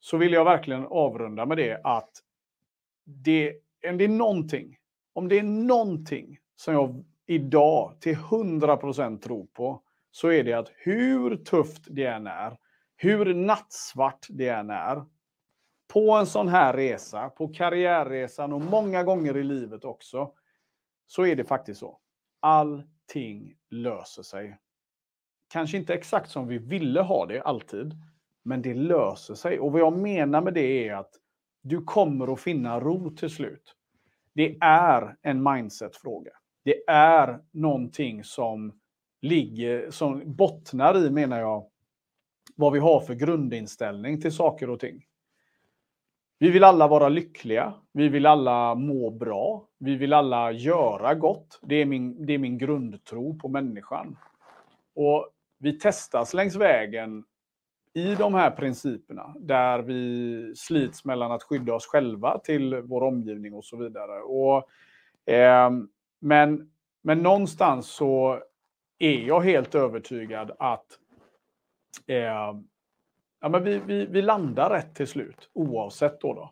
så 0.00 0.16
vill 0.16 0.32
jag 0.32 0.44
verkligen 0.44 0.86
avrunda 0.86 1.46
med 1.46 1.56
det 1.56 1.80
att 1.84 2.10
det, 3.04 3.54
det 3.80 4.04
är 4.04 4.08
någonting, 4.08 4.76
om 5.12 5.28
det 5.28 5.38
är 5.38 5.42
någonting 5.42 6.38
som 6.56 6.74
jag 6.74 7.04
idag 7.26 8.00
till 8.00 8.16
100% 8.16 9.18
tror 9.18 9.46
på, 9.46 9.82
så 10.10 10.32
är 10.32 10.44
det 10.44 10.52
att 10.52 10.72
hur 10.76 11.36
tufft 11.36 11.82
det 11.86 12.04
än 12.04 12.26
är, 12.26 12.56
hur 12.96 13.34
nattsvart 13.34 14.26
det 14.28 14.48
än 14.48 14.70
är, 14.70 15.04
på 15.88 16.12
en 16.12 16.26
sån 16.26 16.48
här 16.48 16.74
resa, 16.74 17.28
på 17.28 17.48
karriärresan 17.48 18.52
och 18.52 18.60
många 18.60 19.02
gånger 19.02 19.36
i 19.36 19.42
livet 19.42 19.84
också, 19.84 20.32
så 21.06 21.26
är 21.26 21.36
det 21.36 21.44
faktiskt 21.44 21.80
så. 21.80 21.98
Allting 22.40 23.54
löser 23.70 24.22
sig. 24.22 24.58
Kanske 25.48 25.76
inte 25.76 25.94
exakt 25.94 26.30
som 26.30 26.48
vi 26.48 26.58
ville 26.58 27.00
ha 27.00 27.26
det 27.26 27.40
alltid, 27.40 27.94
men 28.42 28.62
det 28.62 28.74
löser 28.74 29.34
sig. 29.34 29.60
Och 29.60 29.72
vad 29.72 29.80
jag 29.80 29.98
menar 29.98 30.40
med 30.40 30.54
det 30.54 30.88
är 30.88 30.94
att 30.94 31.10
du 31.68 31.84
kommer 31.84 32.32
att 32.32 32.40
finna 32.40 32.80
ro 32.80 33.10
till 33.10 33.30
slut. 33.30 33.74
Det 34.34 34.56
är 34.60 35.16
en 35.22 35.42
mindset-fråga. 35.42 36.30
Det 36.64 36.88
är 36.88 37.40
någonting 37.52 38.24
som 38.24 38.72
ligger, 39.22 39.90
som 39.90 40.22
bottnar 40.36 41.06
i, 41.06 41.10
menar 41.10 41.40
jag, 41.40 41.66
vad 42.56 42.72
vi 42.72 42.78
har 42.78 43.00
för 43.00 43.14
grundinställning 43.14 44.20
till 44.20 44.32
saker 44.32 44.70
och 44.70 44.80
ting. 44.80 45.04
Vi 46.38 46.50
vill 46.50 46.64
alla 46.64 46.88
vara 46.88 47.08
lyckliga. 47.08 47.74
Vi 47.92 48.08
vill 48.08 48.26
alla 48.26 48.74
må 48.74 49.10
bra. 49.10 49.68
Vi 49.78 49.96
vill 49.96 50.12
alla 50.12 50.52
göra 50.52 51.14
gott. 51.14 51.60
Det 51.62 51.74
är 51.74 51.86
min, 51.86 52.26
det 52.26 52.32
är 52.32 52.38
min 52.38 52.58
grundtro 52.58 53.38
på 53.38 53.48
människan. 53.48 54.18
Och 54.94 55.28
vi 55.58 55.78
testas 55.78 56.34
längs 56.34 56.56
vägen 56.56 57.24
i 57.96 58.14
de 58.14 58.34
här 58.34 58.50
principerna 58.50 59.34
där 59.38 59.78
vi 59.78 60.52
slits 60.56 61.04
mellan 61.04 61.32
att 61.32 61.42
skydda 61.42 61.74
oss 61.74 61.86
själva 61.86 62.38
till 62.38 62.74
vår 62.74 63.02
omgivning 63.02 63.54
och 63.54 63.64
så 63.64 63.76
vidare. 63.76 64.20
Och, 64.22 64.68
eh, 65.32 65.70
men, 66.20 66.70
men 67.02 67.18
någonstans 67.18 67.86
så 67.86 68.40
är 68.98 69.18
jag 69.18 69.40
helt 69.40 69.74
övertygad 69.74 70.50
att 70.58 70.86
eh, 72.06 72.16
ja, 73.40 73.48
men 73.48 73.64
vi, 73.64 73.78
vi, 73.78 74.06
vi 74.06 74.22
landar 74.22 74.70
rätt 74.70 74.94
till 74.94 75.06
slut, 75.06 75.50
oavsett. 75.52 76.20
Då, 76.20 76.34
då. 76.34 76.50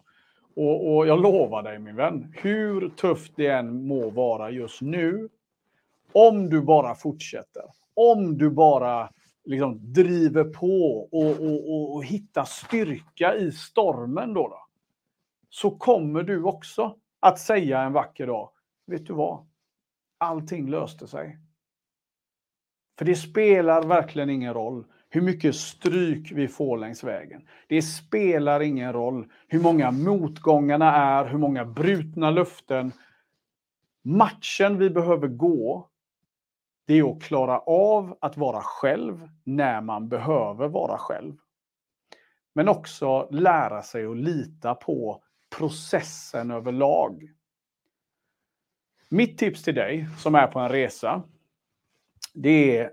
Och, 0.57 0.97
och 0.97 1.07
jag 1.07 1.21
lovar 1.21 1.63
dig 1.63 1.79
min 1.79 1.97
vän, 1.97 2.35
hur 2.37 2.89
tufft 2.89 3.33
det 3.37 3.47
än 3.47 3.87
må 3.87 4.11
vara 4.11 4.51
just 4.51 4.81
nu, 4.81 5.29
om 6.13 6.51
du 6.51 6.61
bara 6.61 6.95
fortsätter, 6.95 7.65
om 7.95 8.39
du 8.39 8.51
bara 8.51 9.09
liksom 9.45 9.93
driver 9.93 10.45
på 10.45 11.09
och, 11.13 11.31
och, 11.31 11.71
och, 11.71 11.95
och 11.95 12.05
hittar 12.05 12.45
styrka 12.45 13.35
i 13.35 13.53
stormen, 13.53 14.35
då, 14.35 14.49
då, 14.49 14.67
så 15.51 15.71
kommer 15.71 16.23
du 16.23 16.43
också 16.43 16.97
att 17.21 17.39
säga 17.39 17.81
en 17.81 17.93
vacker 17.93 18.27
dag, 18.27 18.51
vet 18.87 19.07
du 19.07 19.13
vad? 19.13 19.47
Allting 20.19 20.71
löste 20.71 21.07
sig. 21.07 21.39
För 22.99 23.05
det 23.05 23.17
spelar 23.17 23.83
verkligen 23.83 24.31
ingen 24.31 24.55
roll 24.55 24.85
hur 25.15 25.21
mycket 25.21 25.55
stryk 25.55 26.33
vi 26.33 26.49
får 26.49 26.79
längs 26.79 27.05
vägen. 27.05 27.49
Det 27.69 27.83
spelar 27.83 28.61
ingen 28.61 28.93
roll 28.93 29.33
hur 29.49 29.61
många 29.61 29.91
motgångarna 29.91 30.97
är, 30.97 31.25
hur 31.25 31.39
många 31.39 31.65
brutna 31.65 32.31
löften. 32.31 32.93
Matchen 34.03 34.79
vi 34.79 34.91
behöver 34.91 35.29
gå, 35.29 35.89
det 36.87 36.99
är 36.99 37.11
att 37.11 37.23
klara 37.23 37.59
av 37.59 38.19
att 38.21 38.37
vara 38.37 38.61
själv 38.61 39.29
när 39.45 39.81
man 39.81 40.09
behöver 40.09 40.69
vara 40.69 40.99
själv. 40.99 41.37
Men 42.53 42.69
också 42.69 43.29
lära 43.31 43.83
sig 43.83 44.07
att 44.07 44.17
lita 44.17 44.75
på 44.75 45.23
processen 45.59 46.50
överlag. 46.50 47.31
Mitt 49.09 49.38
tips 49.38 49.62
till 49.62 49.75
dig 49.75 50.07
som 50.19 50.35
är 50.35 50.47
på 50.47 50.59
en 50.59 50.69
resa, 50.69 51.23
det 52.35 52.79
är 52.79 52.91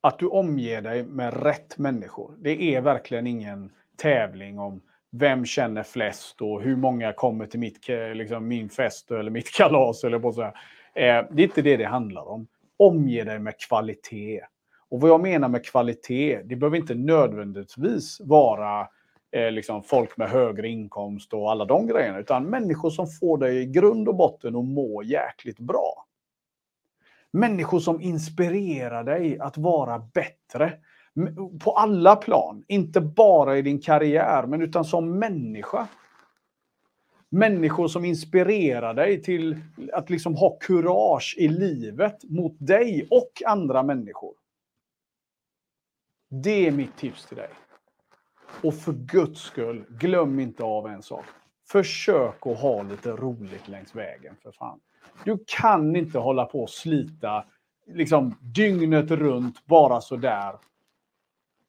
att 0.00 0.18
du 0.18 0.26
omger 0.26 0.82
dig 0.82 1.02
med 1.02 1.42
rätt 1.42 1.78
människor. 1.78 2.34
Det 2.38 2.74
är 2.74 2.80
verkligen 2.80 3.26
ingen 3.26 3.70
tävling 3.96 4.58
om 4.58 4.82
vem 5.10 5.44
känner 5.44 5.82
flest 5.82 6.40
och 6.40 6.62
hur 6.62 6.76
många 6.76 7.12
kommer 7.12 7.46
till 7.46 7.60
mitt, 7.60 7.88
eh, 7.88 8.14
liksom, 8.14 8.48
min 8.48 8.68
fest 8.68 9.10
eller 9.10 9.30
mitt 9.30 9.50
kalas. 9.56 10.04
Eller 10.04 10.18
på 10.18 10.32
så 10.32 10.42
här. 10.42 10.52
Det 11.30 11.42
är 11.42 11.44
inte 11.44 11.62
det 11.62 11.76
det 11.76 11.84
handlar 11.84 12.28
om. 12.28 12.46
Omge 12.76 13.24
dig 13.24 13.38
med 13.38 13.60
kvalitet. 13.60 14.40
Och 14.88 15.00
vad 15.00 15.10
jag 15.10 15.20
menar 15.20 15.48
med 15.48 15.66
kvalitet, 15.66 16.42
det 16.44 16.56
behöver 16.56 16.76
inte 16.76 16.94
nödvändigtvis 16.94 18.20
vara 18.20 18.88
eh, 19.32 19.50
liksom 19.50 19.82
folk 19.82 20.16
med 20.16 20.30
högre 20.30 20.68
inkomst 20.68 21.32
och 21.32 21.50
alla 21.50 21.64
de 21.64 21.86
grejerna, 21.86 22.18
utan 22.18 22.44
människor 22.44 22.90
som 22.90 23.06
får 23.06 23.38
dig 23.38 23.62
i 23.62 23.66
grund 23.66 24.08
och 24.08 24.16
botten 24.16 24.56
att 24.56 24.64
må 24.64 25.02
jäkligt 25.02 25.58
bra. 25.58 26.06
Människor 27.30 27.80
som 27.80 28.00
inspirerar 28.00 29.04
dig 29.04 29.38
att 29.38 29.58
vara 29.58 29.98
bättre. 29.98 30.72
På 31.64 31.70
alla 31.70 32.16
plan, 32.16 32.64
inte 32.68 33.00
bara 33.00 33.58
i 33.58 33.62
din 33.62 33.80
karriär, 33.80 34.46
men 34.46 34.62
utan 34.62 34.84
som 34.84 35.18
människa. 35.18 35.88
Människor 37.36 37.88
som 37.88 38.04
inspirerar 38.04 38.94
dig 38.94 39.22
till 39.22 39.60
att 39.92 40.10
liksom 40.10 40.34
ha 40.34 40.58
kurage 40.60 41.34
i 41.38 41.48
livet 41.48 42.24
mot 42.24 42.56
dig 42.58 43.06
och 43.10 43.30
andra 43.46 43.82
människor. 43.82 44.34
Det 46.30 46.66
är 46.66 46.70
mitt 46.70 46.96
tips 46.96 47.26
till 47.26 47.36
dig. 47.36 47.48
Och 48.62 48.74
för 48.74 48.92
guds 48.92 49.40
skull, 49.40 49.84
glöm 49.88 50.40
inte 50.40 50.62
av 50.62 50.86
en 50.86 51.02
sak. 51.02 51.24
Försök 51.68 52.46
att 52.46 52.60
ha 52.60 52.82
lite 52.82 53.10
roligt 53.10 53.68
längs 53.68 53.94
vägen, 53.94 54.34
för 54.42 54.52
fan. 54.52 54.80
Du 55.24 55.44
kan 55.46 55.96
inte 55.96 56.18
hålla 56.18 56.44
på 56.44 56.62
och 56.62 56.70
slita 56.70 57.44
liksom 57.86 58.34
dygnet 58.40 59.10
runt 59.10 59.66
bara 59.66 60.00
sådär. 60.00 60.54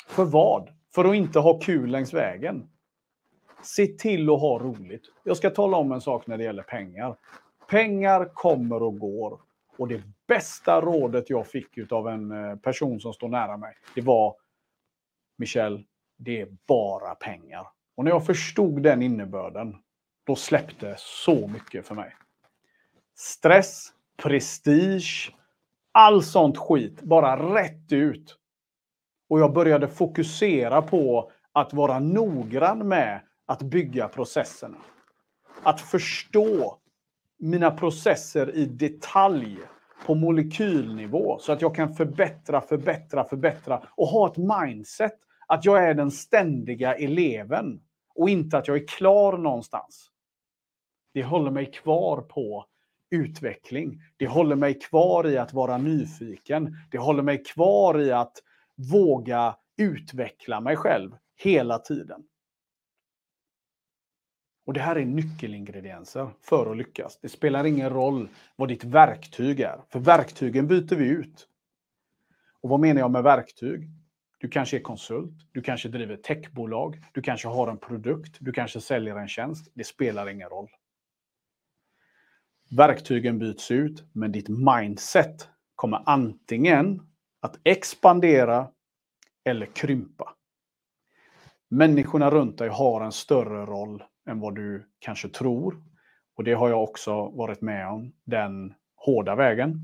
För 0.07 0.25
vad? 0.25 0.69
För 0.95 1.05
att 1.05 1.15
inte 1.15 1.39
ha 1.39 1.59
kul 1.59 1.89
längs 1.89 2.13
vägen. 2.13 2.69
Se 3.67 3.87
till 3.87 4.29
att 4.29 4.41
ha 4.41 4.59
roligt. 4.59 5.01
Jag 5.23 5.37
ska 5.37 5.49
tala 5.49 5.77
om 5.77 5.91
en 5.91 6.01
sak 6.01 6.27
när 6.27 6.37
det 6.37 6.43
gäller 6.43 6.63
pengar. 6.63 7.15
Pengar 7.69 8.29
kommer 8.33 8.83
och 8.83 8.99
går. 8.99 9.39
Och 9.77 9.87
det 9.87 10.01
bästa 10.27 10.81
rådet 10.81 11.29
jag 11.29 11.47
fick 11.47 11.91
av 11.91 12.07
en 12.07 12.31
eh, 12.31 12.55
person 12.55 12.99
som 12.99 13.13
står 13.13 13.27
nära 13.27 13.57
mig, 13.57 13.75
det 13.95 14.01
var 14.01 14.35
Michel, 15.37 15.83
det 16.17 16.41
är 16.41 16.47
bara 16.67 17.15
pengar. 17.15 17.67
Och 17.95 18.03
när 18.03 18.11
jag 18.11 18.25
förstod 18.25 18.83
den 18.83 19.01
innebörden, 19.01 19.75
då 20.23 20.35
släppte 20.35 20.95
så 20.97 21.47
mycket 21.47 21.87
för 21.87 21.95
mig 21.95 22.15
stress, 23.17 23.93
prestige, 24.23 25.35
all 25.91 26.23
sånt 26.23 26.57
skit 26.57 27.01
bara 27.01 27.55
rätt 27.55 27.91
ut. 27.91 28.37
Och 29.29 29.39
jag 29.39 29.53
började 29.53 29.87
fokusera 29.87 30.81
på 30.81 31.31
att 31.51 31.73
vara 31.73 31.99
noggrann 31.99 32.87
med 32.87 33.21
att 33.47 33.61
bygga 33.61 34.07
processerna. 34.07 34.77
Att 35.63 35.81
förstå 35.81 36.77
mina 37.39 37.71
processer 37.71 38.55
i 38.55 38.65
detalj 38.65 39.59
på 40.05 40.15
molekylnivå 40.15 41.37
så 41.39 41.51
att 41.51 41.61
jag 41.61 41.75
kan 41.75 41.93
förbättra, 41.93 42.61
förbättra, 42.61 43.23
förbättra 43.23 43.83
och 43.95 44.07
ha 44.07 44.27
ett 44.27 44.37
mindset 44.37 45.13
att 45.47 45.65
jag 45.65 45.89
är 45.89 45.93
den 45.93 46.11
ständiga 46.11 46.95
eleven 46.95 47.81
och 48.15 48.29
inte 48.29 48.57
att 48.57 48.67
jag 48.67 48.77
är 48.77 48.87
klar 48.87 49.37
någonstans. 49.37 50.11
Det 51.13 51.23
håller 51.23 51.51
mig 51.51 51.71
kvar 51.71 52.21
på 52.21 52.65
utveckling. 53.09 54.01
Det 54.17 54.27
håller 54.27 54.55
mig 54.55 54.79
kvar 54.79 55.27
i 55.27 55.37
att 55.37 55.53
vara 55.53 55.77
nyfiken. 55.77 56.75
Det 56.91 56.97
håller 56.97 57.23
mig 57.23 57.43
kvar 57.43 58.01
i 58.01 58.11
att 58.11 58.33
våga 58.91 59.55
utveckla 59.77 60.59
mig 60.59 60.75
själv 60.75 61.11
hela 61.35 61.79
tiden. 61.79 62.23
Och 64.67 64.73
Det 64.73 64.79
här 64.79 64.95
är 64.95 65.05
nyckelingredienser 65.05 66.29
för 66.41 66.71
att 66.71 66.77
lyckas. 66.77 67.19
Det 67.21 67.29
spelar 67.29 67.65
ingen 67.65 67.89
roll 67.89 68.29
vad 68.55 68.67
ditt 68.67 68.83
verktyg 68.83 69.59
är, 69.59 69.81
för 69.89 69.99
verktygen 69.99 70.67
byter 70.67 70.95
vi 70.95 71.05
ut. 71.05 71.47
Och 72.61 72.69
Vad 72.69 72.79
menar 72.79 73.01
jag 73.01 73.11
med 73.11 73.23
verktyg? 73.23 73.89
Du 74.37 74.49
kanske 74.49 74.77
är 74.77 74.81
konsult, 74.81 75.33
du 75.51 75.61
kanske 75.61 75.89
driver 75.89 76.15
techbolag, 76.15 77.03
du 77.13 77.21
kanske 77.21 77.47
har 77.47 77.67
en 77.67 77.77
produkt, 77.77 78.37
du 78.39 78.51
kanske 78.51 78.81
säljer 78.81 79.15
en 79.15 79.27
tjänst. 79.27 79.71
Det 79.73 79.83
spelar 79.83 80.29
ingen 80.29 80.49
roll. 80.49 80.67
Verktygen 82.69 83.39
byts 83.39 83.71
ut, 83.71 84.03
men 84.11 84.31
ditt 84.31 84.49
mindset 84.49 85.49
kommer 85.75 86.03
antingen 86.05 87.01
att 87.39 87.59
expandera 87.63 88.71
eller 89.43 89.65
krympa. 89.65 90.35
Människorna 91.69 92.29
runt 92.29 92.57
dig 92.57 92.69
har 92.69 93.01
en 93.01 93.11
större 93.11 93.65
roll 93.65 94.03
än 94.27 94.39
vad 94.39 94.55
du 94.55 94.89
kanske 94.99 95.29
tror. 95.29 95.81
Och 96.35 96.43
det 96.43 96.53
har 96.53 96.69
jag 96.69 96.83
också 96.83 97.27
varit 97.29 97.61
med 97.61 97.87
om. 97.87 98.13
Den 98.23 98.73
hårda 98.95 99.35
vägen. 99.35 99.81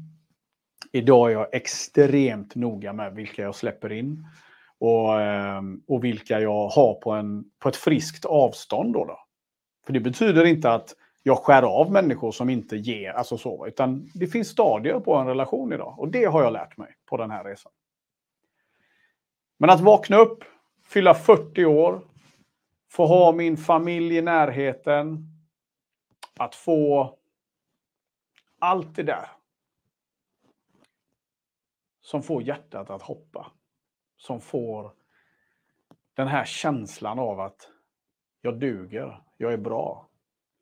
Idag 0.92 1.30
är 1.30 1.34
jag 1.34 1.54
extremt 1.54 2.56
noga 2.56 2.94
med 2.94 3.16
vilka 3.16 3.42
jag 3.42 3.56
släpper 3.56 3.92
in 3.92 4.28
och, 4.80 5.22
ehm, 5.22 5.82
och 5.88 6.04
vilka 6.04 6.40
jag 6.40 6.68
har 6.68 6.94
på, 6.94 7.12
en, 7.12 7.46
på 7.60 7.70
ett 7.70 7.76
friskt 7.76 8.26
avstånd. 8.26 8.94
Då, 8.94 9.06
då 9.06 9.20
För 9.86 9.94
det 9.94 10.00
betyder 10.00 10.46
inte 10.46 10.72
att 10.72 10.96
jag 11.24 11.38
skär 11.38 11.64
av 11.64 11.92
människor 11.92 12.32
som 12.32 12.50
inte 12.50 12.76
ger, 12.78 13.12
alltså 13.12 13.38
så, 13.38 13.68
utan 13.68 14.10
det 14.14 14.28
finns 14.28 14.48
stadier 14.48 15.00
på 15.00 15.16
en 15.16 15.28
relation 15.28 15.74
idag 15.74 16.00
och 16.00 16.08
det 16.08 16.26
har 16.26 16.44
jag 16.44 16.54
lärt 16.54 16.78
mig 16.78 16.96
på 17.06 17.18
den 17.18 17.32
här 17.32 17.44
resan. 17.44 17.72
Men 19.58 19.70
att 19.70 19.82
vakna 19.82 20.18
upp, 20.18 20.44
fylla 20.86 21.14
40 21.14 21.66
år, 21.66 22.02
få 22.94 23.06
ha 23.06 23.32
min 23.32 23.58
familj 23.58 24.18
i 24.18 24.22
närheten, 24.22 25.28
att 26.40 26.56
få 26.56 27.18
allt 28.60 28.96
det 28.96 29.04
där 29.04 29.30
som 32.02 32.24
får 32.24 32.44
hjärtat 32.44 32.90
att 32.90 33.02
hoppa. 33.02 33.52
Som 34.18 34.42
får 34.42 34.94
den 36.14 36.28
här 36.28 36.46
känslan 36.46 37.20
av 37.20 37.40
att 37.40 37.70
jag 38.42 38.60
duger, 38.60 39.24
jag 39.38 39.54
är 39.54 39.58
bra, 39.58 40.10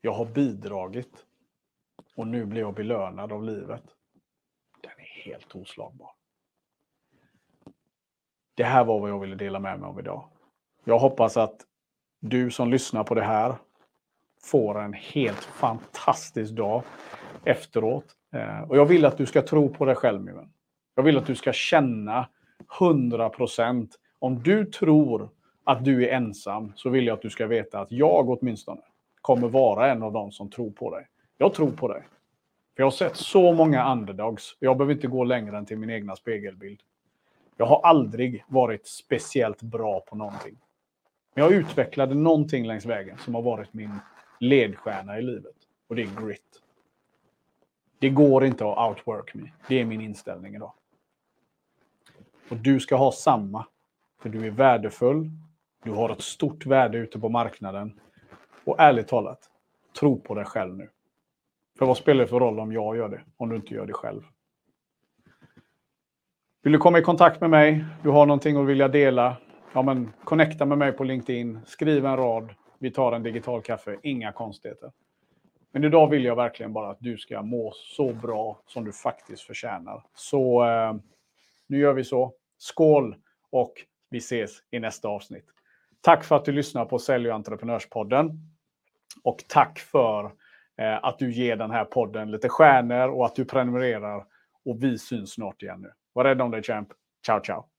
jag 0.01 0.11
har 0.11 0.25
bidragit 0.25 1.25
och 2.15 2.27
nu 2.27 2.45
blir 2.45 2.61
jag 2.61 2.73
belönad 2.73 3.31
av 3.31 3.43
livet. 3.43 3.83
Den 4.81 4.91
är 4.91 5.23
helt 5.23 5.55
oslagbar. 5.55 6.11
Det 8.53 8.63
här 8.63 8.85
var 8.85 8.99
vad 8.99 9.09
jag 9.09 9.19
ville 9.19 9.35
dela 9.35 9.59
med 9.59 9.79
mig 9.79 9.87
av 9.87 9.99
idag. 9.99 10.29
Jag 10.83 10.99
hoppas 10.99 11.37
att 11.37 11.67
du 12.21 12.51
som 12.51 12.69
lyssnar 12.69 13.03
på 13.03 13.15
det 13.15 13.23
här 13.23 13.55
får 14.43 14.79
en 14.79 14.93
helt 14.93 15.43
fantastisk 15.43 16.51
dag 16.51 16.83
efteråt. 17.45 18.05
Eh, 18.33 18.61
och 18.61 18.77
jag 18.77 18.85
vill 18.85 19.05
att 19.05 19.17
du 19.17 19.25
ska 19.25 19.41
tro 19.41 19.69
på 19.69 19.85
dig 19.85 19.95
själv, 19.95 20.21
min 20.21 20.35
vän. 20.35 20.49
Jag 20.95 21.03
vill 21.03 21.17
att 21.17 21.25
du 21.25 21.35
ska 21.35 21.53
känna 21.53 22.27
100 22.79 23.29
procent. 23.29 23.95
Om 24.19 24.43
du 24.43 24.65
tror 24.65 25.29
att 25.63 25.85
du 25.85 26.05
är 26.05 26.13
ensam 26.13 26.73
så 26.75 26.89
vill 26.89 27.07
jag 27.07 27.13
att 27.13 27.21
du 27.21 27.29
ska 27.29 27.47
veta 27.47 27.79
att 27.79 27.91
jag 27.91 28.29
åtminstone 28.29 28.81
kommer 29.21 29.47
vara 29.47 29.91
en 29.91 30.03
av 30.03 30.13
dem 30.13 30.31
som 30.31 30.49
tror 30.49 30.71
på 30.71 30.95
dig. 30.95 31.07
Jag 31.37 31.53
tror 31.53 31.71
på 31.71 31.87
dig. 31.87 32.01
För 32.75 32.83
jag 32.83 32.85
har 32.85 32.91
sett 32.91 33.15
så 33.15 33.53
många 33.53 33.91
underdogs. 33.91 34.57
Jag 34.59 34.77
behöver 34.77 34.93
inte 34.93 35.07
gå 35.07 35.23
längre 35.23 35.57
än 35.57 35.65
till 35.65 35.77
min 35.77 35.89
egna 35.89 36.15
spegelbild. 36.15 36.79
Jag 37.57 37.65
har 37.65 37.81
aldrig 37.83 38.43
varit 38.47 38.87
speciellt 38.87 39.61
bra 39.61 39.99
på 39.99 40.15
någonting. 40.15 40.57
Men 41.33 41.43
jag 41.43 41.53
utvecklade 41.53 42.15
någonting 42.15 42.67
längs 42.67 42.85
vägen 42.85 43.17
som 43.17 43.35
har 43.35 43.41
varit 43.41 43.73
min 43.73 43.99
ledstjärna 44.39 45.19
i 45.19 45.21
livet. 45.21 45.55
Och 45.87 45.95
det 45.95 46.01
är 46.01 46.25
grit. 46.25 46.61
Det 47.99 48.09
går 48.09 48.45
inte 48.45 48.65
att 48.65 48.89
outwork 48.89 49.33
me. 49.33 49.51
Det 49.67 49.81
är 49.81 49.85
min 49.85 50.01
inställning 50.01 50.55
idag. 50.55 50.73
Och 52.49 52.57
du 52.57 52.79
ska 52.79 52.95
ha 52.95 53.11
samma. 53.11 53.65
För 54.21 54.29
du 54.29 54.45
är 54.45 54.51
värdefull. 54.51 55.29
Du 55.83 55.91
har 55.91 56.09
ett 56.09 56.21
stort 56.21 56.65
värde 56.65 56.97
ute 56.97 57.19
på 57.19 57.29
marknaden. 57.29 57.99
Och 58.63 58.79
ärligt 58.79 59.07
talat, 59.07 59.49
tro 59.99 60.19
på 60.19 60.35
dig 60.35 60.45
själv 60.45 60.77
nu. 60.77 60.89
För 61.79 61.85
vad 61.85 61.97
spelar 61.97 62.21
det 62.21 62.27
för 62.27 62.39
roll 62.39 62.59
om 62.59 62.71
jag 62.71 62.97
gör 62.97 63.09
det, 63.09 63.21
om 63.37 63.49
du 63.49 63.55
inte 63.55 63.73
gör 63.73 63.85
det 63.85 63.93
själv? 63.93 64.21
Vill 66.61 66.73
du 66.73 66.79
komma 66.79 66.99
i 66.99 67.01
kontakt 67.01 67.41
med 67.41 67.49
mig? 67.49 67.85
Du 68.03 68.09
har 68.09 68.25
någonting 68.25 68.57
att 68.57 68.67
vilja 68.67 68.87
dela? 68.87 69.37
Ja, 69.73 69.81
men 69.81 70.13
connecta 70.23 70.65
med 70.65 70.77
mig 70.77 70.91
på 70.91 71.03
LinkedIn. 71.03 71.59
Skriv 71.65 72.05
en 72.05 72.17
rad. 72.17 72.53
Vi 72.79 72.91
tar 72.91 73.11
en 73.11 73.23
digital 73.23 73.61
kaffe. 73.61 73.97
Inga 74.03 74.31
konstigheter. 74.31 74.91
Men 75.71 75.83
idag 75.83 76.09
vill 76.09 76.25
jag 76.25 76.35
verkligen 76.35 76.73
bara 76.73 76.89
att 76.89 76.99
du 76.99 77.17
ska 77.17 77.41
må 77.41 77.71
så 77.75 78.13
bra 78.13 78.61
som 78.67 78.85
du 78.85 78.91
faktiskt 78.91 79.41
förtjänar. 79.41 80.03
Så 80.13 80.65
eh, 80.65 80.93
nu 81.67 81.79
gör 81.79 81.93
vi 81.93 82.03
så. 82.03 82.33
Skål 82.57 83.15
och 83.49 83.73
vi 84.09 84.17
ses 84.17 84.51
i 84.71 84.79
nästa 84.79 85.07
avsnitt. 85.07 85.45
Tack 86.01 86.23
för 86.23 86.35
att 86.35 86.45
du 86.45 86.51
lyssnar 86.51 86.85
på 86.85 86.99
Sälj 86.99 87.29
och 87.29 87.35
entreprenörspodden. 87.35 88.39
Och 89.23 89.43
tack 89.47 89.79
för 89.79 90.25
eh, 90.77 91.03
att 91.03 91.19
du 91.19 91.33
ger 91.33 91.55
den 91.55 91.71
här 91.71 91.85
podden 91.85 92.31
lite 92.31 92.49
stjärnor 92.49 93.09
och 93.09 93.25
att 93.25 93.35
du 93.35 93.45
prenumererar. 93.45 94.25
Och 94.65 94.83
vi 94.83 94.97
syns 94.97 95.31
snart 95.31 95.63
igen 95.63 95.81
nu. 95.81 95.91
Var 96.13 96.23
rädd 96.23 96.41
om 96.41 96.51
dig, 96.51 96.63
champ. 96.63 96.87
Ciao, 97.25 97.41
ciao. 97.43 97.70